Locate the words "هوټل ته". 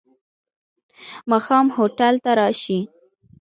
1.75-2.31